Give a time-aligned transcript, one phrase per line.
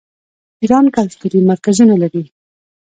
[0.61, 2.23] ایران کلتوري مرکزونه لري.